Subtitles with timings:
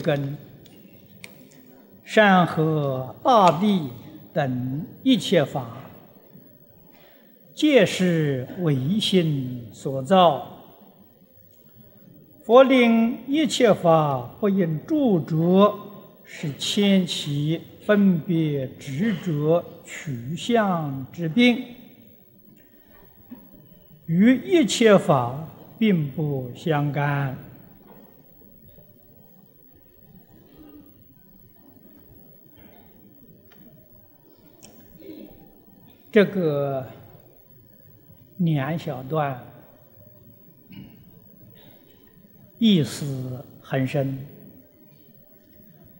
[0.00, 0.36] 根、
[2.04, 3.90] 山河大地
[4.32, 5.66] 等一切法，
[7.54, 10.46] 皆是唯心所造。
[12.44, 15.78] 佛令一切法不应著着，
[16.24, 21.62] 是牵起分别执着取向之病，
[24.06, 27.36] 与一切法并不相干。
[36.12, 36.84] 这个
[38.38, 39.40] 两小段
[42.58, 44.18] 意思很深，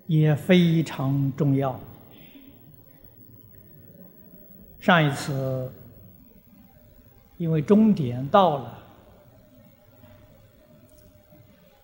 [0.09, 1.79] 也非常重要。
[4.81, 5.71] 上一次
[7.39, 8.83] 因为终点到了，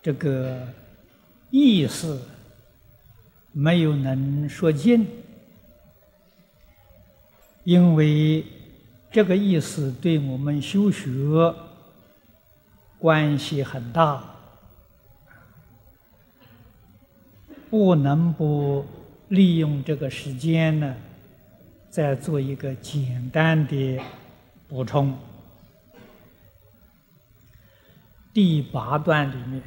[0.01, 0.67] 这个
[1.49, 2.21] 意思
[3.53, 5.07] 没有能说尽。
[7.67, 8.45] 因为
[9.11, 11.53] 这个意思对我们修学
[12.97, 14.23] 关系很大，
[17.69, 18.85] 不能不
[19.27, 20.95] 利用这个时间呢，
[21.89, 23.99] 再做一个简单的
[24.69, 25.13] 补充。
[28.33, 29.61] 第八段里面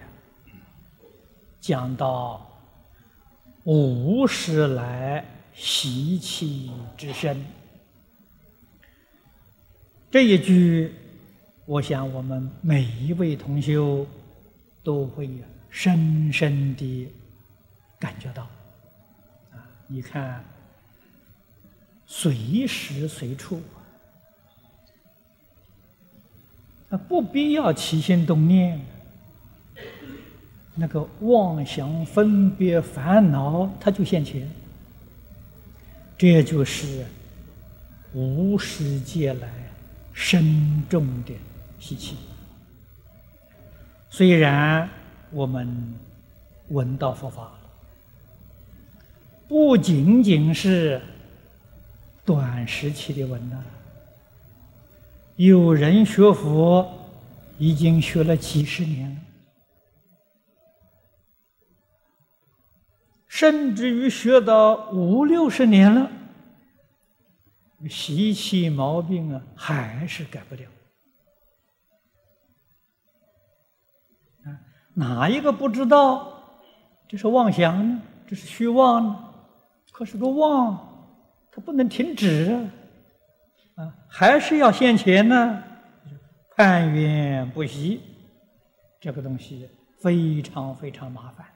[1.61, 2.51] 讲到
[3.65, 5.23] 五十来
[5.55, 7.45] 习气之身。
[10.11, 10.93] 这一句，
[11.67, 14.05] 我想我们每一位同修
[14.83, 15.31] 都会
[15.71, 17.09] 深深的
[17.97, 18.43] 感觉到。
[19.53, 20.45] 啊，你看，
[22.09, 23.63] 随时随处，
[26.89, 28.81] 啊，不必要起心动念，
[30.75, 34.51] 那个妄想、分别、烦恼，它就现前。
[36.19, 37.07] 这就是
[38.13, 39.49] 无始劫来。
[40.13, 41.33] 深重的
[41.79, 42.17] 习气，
[44.11, 44.89] 虽然
[45.31, 45.95] 我们
[46.69, 47.51] 闻到佛法，
[49.49, 51.01] 不仅仅是
[52.25, 53.63] 短时期的闻呐，
[55.37, 56.89] 有人学佛
[57.59, 59.17] 已经学了几十年了，
[63.27, 66.11] 甚至于学到五六十年了。
[67.89, 70.63] 习气毛病啊，还是改不了。
[74.45, 74.61] 啊，
[74.95, 76.43] 哪一个不知道
[77.09, 78.03] 这是妄想呢？
[78.27, 79.35] 这是虚妄呢？
[79.93, 80.79] 可是个妄，
[81.51, 82.53] 它不能停止
[83.77, 83.85] 啊！
[83.85, 85.63] 啊，还是要现前呢，
[86.57, 88.01] 攀缘不息，
[89.01, 89.69] 这个东西
[90.01, 91.47] 非常非常麻烦。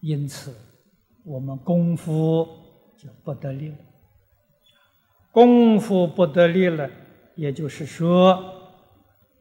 [0.00, 0.54] 因此，
[1.24, 2.48] 我们功夫
[2.96, 3.74] 就不得了。
[5.34, 6.88] 功夫不得力了，
[7.34, 8.70] 也就是说，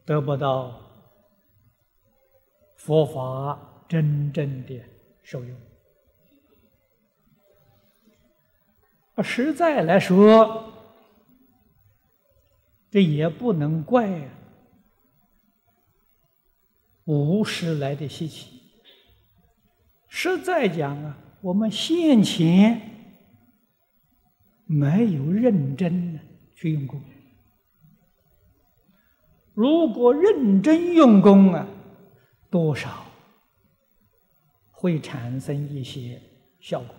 [0.04, 0.82] 得不到
[2.78, 4.82] 佛法真正的
[5.22, 5.56] 受用。
[9.24, 10.74] 实在来说，
[12.90, 14.32] 这也不能怪
[17.04, 18.50] 无始来的习气。
[20.08, 22.90] 实在讲啊，我们现前。
[24.74, 26.20] 没有认真
[26.56, 27.00] 去用功。
[29.54, 31.68] 如果认真用功啊，
[32.50, 33.06] 多少
[34.72, 36.20] 会产生一些
[36.60, 36.96] 效果。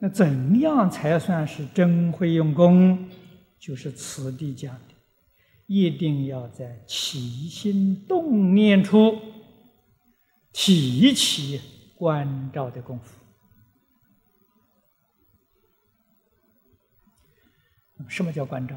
[0.00, 3.08] 那怎样才算是真会用功？
[3.58, 4.94] 就是此地讲的，
[5.66, 9.18] 一定要在起心动念处
[10.52, 11.60] 提起
[11.94, 13.18] 关照的功夫。
[18.08, 18.74] 什么叫关照？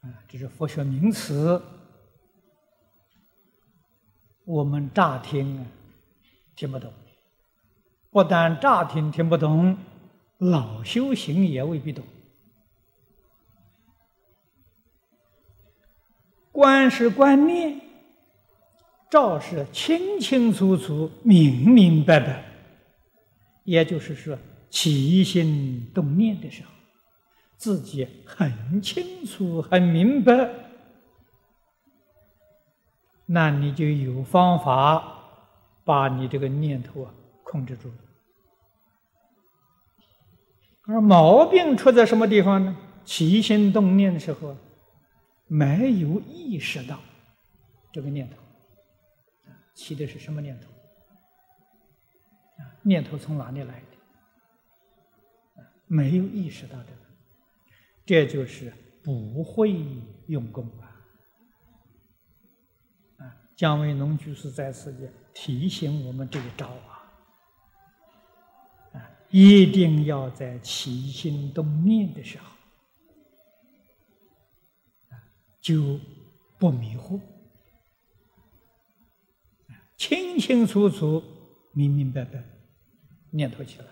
[0.00, 1.62] 啊，这是佛学名词。
[4.44, 5.66] 我们乍听啊
[6.56, 6.92] 听不懂，
[8.10, 9.76] 不但乍听听不懂，
[10.38, 12.02] 老修行也未必懂。
[16.50, 17.80] 观是观念，
[19.10, 22.44] 照是清清楚楚、明明白白。
[23.64, 24.36] 也就是说，
[24.70, 26.70] 起心动念的时候。
[27.60, 30.50] 自己很清楚、很明白，
[33.26, 35.18] 那你就有方法
[35.84, 37.12] 把你这个念头啊
[37.44, 37.92] 控制住。
[40.86, 42.74] 而毛病出在什么地方呢？
[43.04, 44.56] 起心动念的时候，
[45.46, 46.98] 没有意识到
[47.92, 48.36] 这个念头，
[49.74, 50.66] 起的是什么念头？
[52.80, 55.62] 念头从哪里来的？
[55.86, 57.09] 没有意识到这个，
[58.10, 58.72] 这就是
[59.04, 59.72] 不会
[60.26, 60.98] 用功啊！
[63.18, 67.06] 啊，姜维农居士在此也提醒我们这一招啊，
[68.94, 72.44] 啊，一定要在起心动念的时候，
[75.60, 76.00] 就
[76.58, 77.20] 不迷惑。
[79.96, 81.22] 清清楚楚、
[81.74, 82.42] 明明白白，
[83.30, 83.86] 念头起来，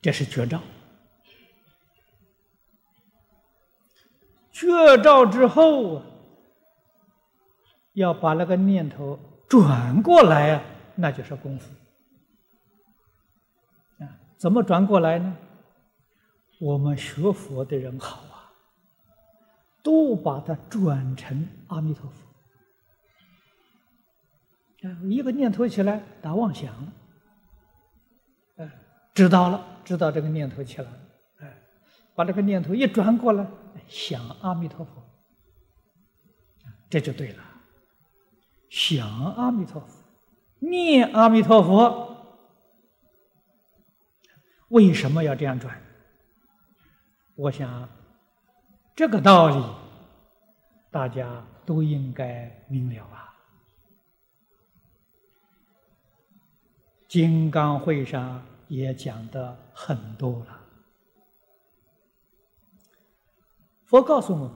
[0.00, 0.62] 这是绝招。
[4.58, 4.66] 绝
[5.04, 6.02] 招之后啊，
[7.92, 9.16] 要把那个念头
[9.48, 10.62] 转过来啊，
[10.96, 11.72] 那就是功夫。
[14.02, 15.36] 啊，怎么转过来呢？
[16.60, 18.50] 我们学佛的人好啊，
[19.80, 22.16] 都把它转成阿弥陀佛。
[24.88, 26.74] 啊，一个念头起来，打妄想，
[28.56, 28.68] 哎，
[29.14, 30.98] 知道了，知道这个念头起来了，
[32.18, 33.46] 把这个念头一转过来，
[33.86, 34.90] 想阿弥陀佛，
[36.90, 37.44] 这就对了。
[38.68, 39.86] 想阿弥陀佛，
[40.58, 42.16] 念阿弥陀佛，
[44.70, 45.80] 为什么要这样转？
[47.36, 47.88] 我想，
[48.96, 49.64] 这个道理
[50.90, 53.32] 大家都应该明了啊。
[57.06, 60.64] 金刚会上也讲的很多了。
[63.88, 64.50] 佛告诉我们，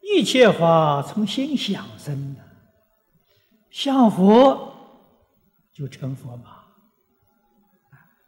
[0.00, 2.40] 一切法从心想生的，
[3.70, 4.72] 想佛
[5.72, 6.64] 就成佛嘛，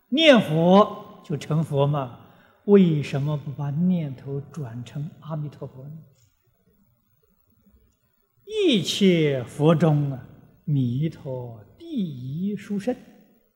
[0.08, 2.18] 念佛就成佛嘛。
[2.64, 5.98] 为什么不把念头转成阿弥陀佛呢？
[8.44, 10.26] 一切佛中啊，
[10.64, 11.64] 弥陀。
[11.78, 12.92] 第一殊胜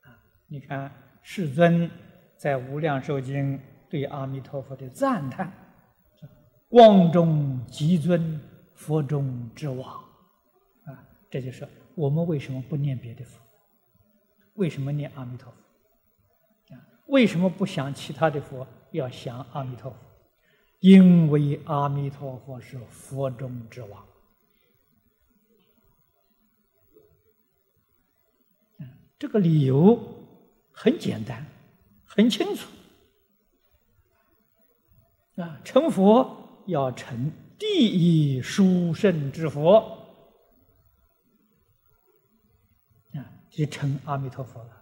[0.02, 0.14] 啊！
[0.46, 0.92] 你看
[1.22, 1.90] 世尊
[2.36, 3.58] 在《无量寿经》
[3.90, 5.52] 对阿弥陀佛的赞叹
[6.70, 8.40] ：“光中极尊，
[8.74, 9.92] 佛中之王。”
[10.86, 13.38] 啊，这就是我们为什么不念别的佛？
[14.54, 16.74] 为什么念阿弥陀佛？
[16.74, 18.66] 啊，为什么不想其他的佛？
[18.92, 19.96] 要想阿弥陀佛？
[20.78, 24.06] 因为阿弥陀佛是佛中之王。
[29.18, 30.00] 这个理由
[30.72, 31.44] 很简单，
[32.06, 32.70] 很清楚
[35.36, 35.60] 啊！
[35.62, 39.76] 成佛要成第一殊胜之佛
[43.14, 43.18] 啊，
[43.50, 44.76] 就成阿弥陀佛了。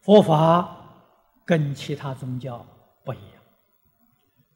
[0.00, 0.76] 佛法
[1.44, 2.64] 跟其他宗教
[3.04, 3.42] 不一样，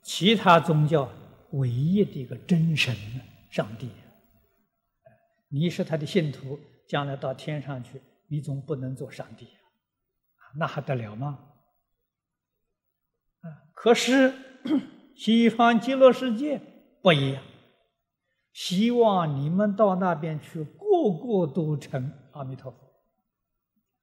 [0.03, 1.11] 其他宗教
[1.51, 2.95] 唯一的一个真神
[3.51, 3.91] 上帝。
[5.49, 6.57] 你是他的信徒，
[6.87, 11.50] 将来到天上去，你总不能做上帝啊，那还得了吗？
[13.83, 14.35] 可是
[15.17, 16.61] 西方极乐世界
[17.01, 17.43] 不一样，
[18.53, 22.79] 希望你们到那边去，个个都成阿弥陀佛。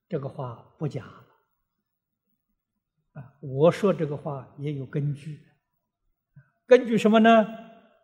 [0.10, 1.06] 这个话不假
[3.14, 3.38] 啊！
[3.40, 5.46] 我说这个话也有根据，
[6.66, 7.46] 根据什么呢？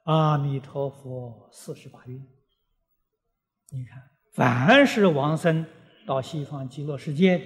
[0.04, 2.24] 阿弥陀佛四十八愿。
[3.72, 5.66] 你看，凡是往生
[6.06, 7.38] 到西方极乐世界，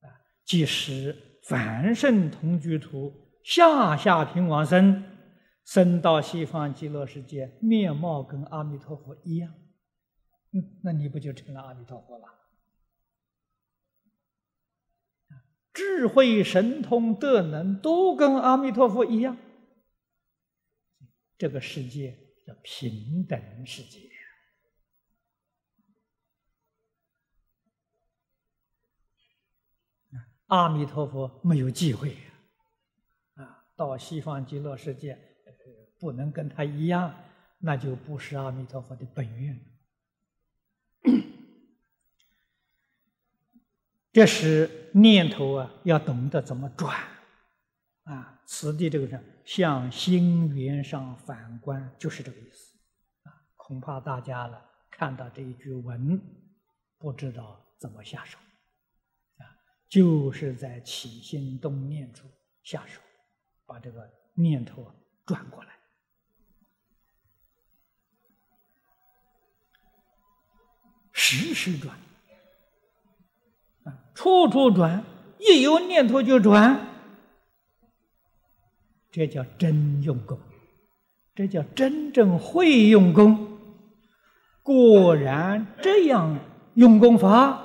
[0.00, 0.10] 啊，
[0.44, 5.04] 即使凡圣同居土下下平往生，
[5.64, 9.52] 生到西方极乐世界，面貌跟阿弥陀佛一样，
[10.52, 12.24] 嗯，那你不就成了阿弥陀佛了？
[15.74, 19.36] 智慧、神通、德能都跟阿弥陀佛一样，
[21.36, 24.13] 这个世界叫平等世界。
[30.46, 32.16] 阿弥陀佛没有忌讳
[33.34, 33.64] 啊！
[33.74, 35.18] 到西方极乐世界，
[35.98, 37.14] 不能跟他一样，
[37.58, 39.58] 那就不是阿弥陀佛的本愿。
[44.12, 46.96] 这是念头啊，要懂得怎么转
[48.04, 48.40] 啊！
[48.46, 52.74] 此地这个是向心缘上反观，就是这个意思！
[53.56, 56.20] 恐怕大家了看到这一句文，
[56.98, 58.38] 不知道怎么下手。
[59.94, 62.26] 就是在起心动念处
[62.64, 63.00] 下手，
[63.64, 64.84] 把这个念头
[65.24, 65.70] 转过来，
[71.12, 71.96] 时时转，
[73.84, 75.04] 啊，处处转，
[75.38, 76.88] 一有念头就转，
[79.12, 80.36] 这叫真用功，
[81.36, 83.60] 这叫真正会用功。
[84.60, 86.36] 果然这样
[86.74, 87.63] 用功法，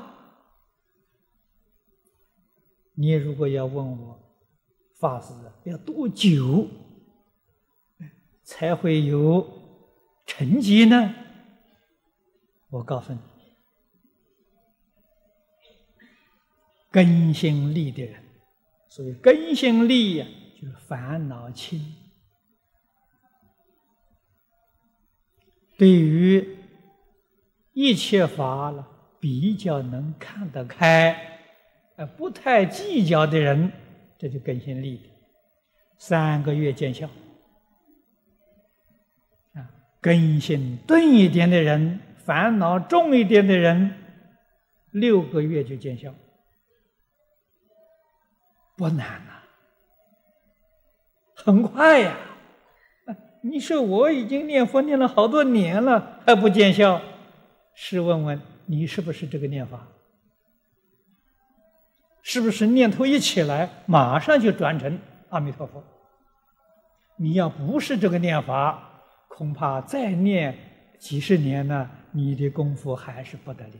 [2.99, 4.19] 你如果要问我，
[4.99, 6.67] 法师要多久
[8.43, 9.49] 才会有
[10.25, 11.15] 成绩呢？
[12.69, 13.19] 我告诉你，
[16.91, 18.21] 根性利的人，
[18.89, 20.27] 所以根性利呀。
[20.61, 21.79] 就是烦恼轻，
[25.77, 26.57] 对于
[27.71, 28.85] 一切法了
[29.21, 31.38] 比较能看得开，
[31.99, 33.73] 呃，不太计较的人，
[34.17, 35.09] 这就根性利的，
[35.97, 37.09] 三个月见效。
[39.53, 39.67] 啊，
[39.99, 43.93] 根性钝一点的人，烦恼重一点的人，
[44.91, 46.15] 六个月就见效，
[48.77, 49.33] 不难呐。
[51.35, 52.15] 很快呀！
[53.07, 57.01] 啊你说我已经念佛念了好多年了，还不见效？
[57.73, 59.85] 试问问你是不是这个念法？
[62.31, 65.83] 是不是念头一起来，马上就转成阿弥陀佛？
[67.15, 68.87] 你要不是这个念法，
[69.27, 70.55] 恐怕再念
[70.99, 73.79] 几十年呢，你的功夫还是不得力。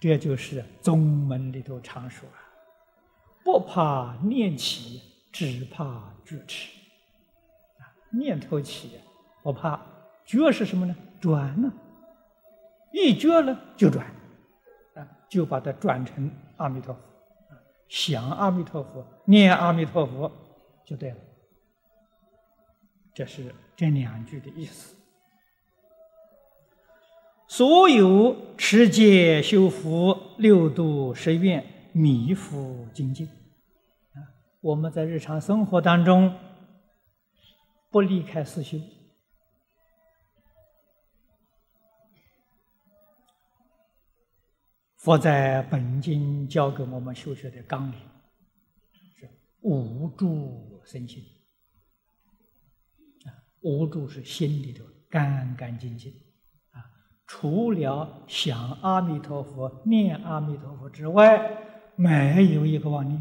[0.00, 2.26] 这就是宗门里头常说
[3.44, 6.70] ：“不怕念起。”只怕觉迟，
[8.08, 8.92] 念头起，
[9.42, 9.78] 我怕
[10.24, 10.96] 觉是什么呢？
[11.20, 11.70] 转呢，
[12.90, 14.06] 一觉了就转，
[15.28, 17.00] 就把它转成阿弥陀佛，
[17.88, 20.30] 想阿弥陀佛，念阿弥陀佛
[20.84, 21.16] 就对了。
[23.14, 24.94] 这是这两句的意思。
[27.48, 33.26] 所有持戒修福六度十愿弥福精进。
[33.26, 34.18] 啊
[34.60, 36.34] 我们在日常生活当中
[37.90, 38.78] 不离开四修，
[45.06, 48.00] 佛在本经教给我们修学的纲领
[49.14, 51.22] 是无住身心
[53.24, 56.12] 啊，无住是心里头干干净净
[56.72, 56.82] 啊，
[57.24, 61.56] 除了想阿弥陀佛、念阿弥陀佛之外，
[61.94, 63.20] 没有一个妄念。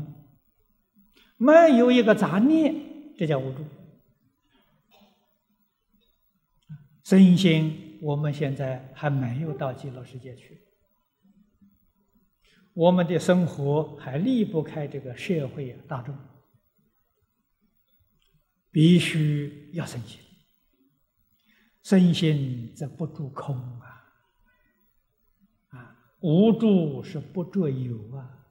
[1.38, 2.74] 没有一个杂念，
[3.16, 3.64] 这叫无助。
[7.04, 10.60] 身心，我们现在还没有到极乐世界去，
[12.76, 16.14] 我们的生活还离不开这个社会大众，
[18.70, 20.20] 必须要身心，
[21.82, 24.14] 身心则不住空啊，
[25.70, 28.46] 啊，无助是不住有啊，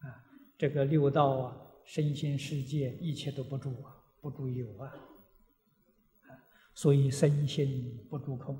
[0.00, 0.24] 啊，
[0.58, 1.58] 这个六道啊。
[1.84, 4.92] 身心世界一切都不住啊，不住有啊，
[6.74, 8.56] 所以身心不住空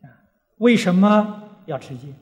[0.00, 0.08] 啊。
[0.56, 2.14] 为什么要持戒？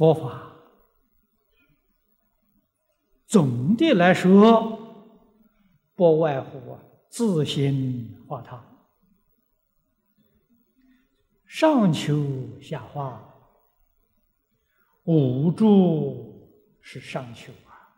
[0.00, 0.56] 佛法。
[3.26, 5.04] 总的来说，
[5.94, 6.78] 不外乎，
[7.10, 8.64] 自心化他。
[11.44, 13.52] 上求下化，
[15.04, 16.48] 五住
[16.80, 17.92] 是上求啊，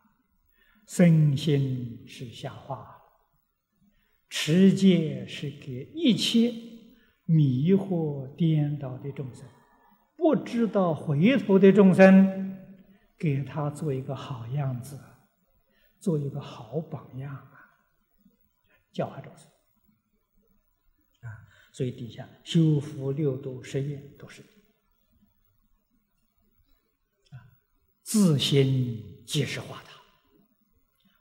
[0.89, 3.01] 身心是下化，
[4.29, 6.53] 持戒是给一切
[7.27, 9.47] 迷惑颠倒的众生，
[10.23, 12.57] 不知道回头的众生，
[13.19, 14.97] 给他做一个好样子，
[15.99, 17.83] 做一个好榜样啊，
[18.93, 19.49] 教化众生
[21.23, 21.43] 啊。
[21.73, 24.43] 所以底下修福六度十愿都是
[27.33, 27.59] 啊，
[28.05, 30.01] 自心即是化他，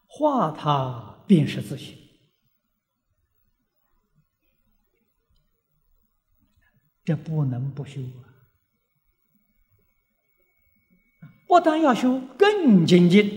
[0.06, 1.98] 化他便是自心，
[7.04, 8.31] 这不能不修啊！
[11.52, 13.30] 不但要修，更精进，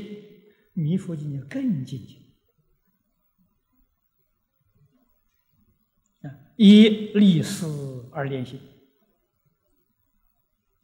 [0.72, 2.22] 弥佛经就更精进。
[6.54, 8.60] 一立思而练心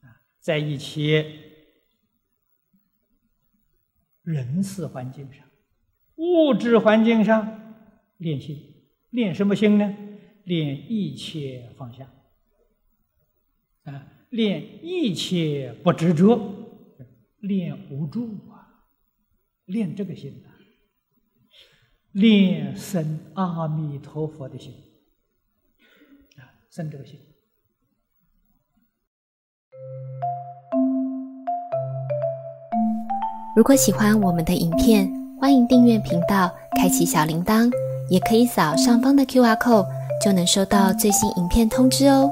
[0.00, 1.24] 啊，在一些
[4.24, 5.46] 人事环境上、
[6.16, 7.76] 物质环境上
[8.16, 8.58] 练心，
[9.10, 9.96] 练什么心呢？
[10.42, 12.12] 练一切放下
[13.84, 16.59] 啊，练一切不执着，
[17.40, 18.86] 练无助啊，
[19.64, 20.50] 练这个心呐，
[22.12, 24.74] 练生阿弥陀佛的心
[26.36, 27.18] 啊，生这个心。
[33.56, 37.70] 如果喜欢我们的影片，欢迎订阅频道，开启小铃铛，
[38.10, 39.86] 也可以扫上方的 Q R code，
[40.22, 42.30] 就能收到最新影片通知哦。